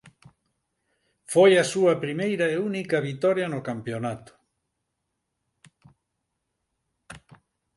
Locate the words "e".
2.53-2.55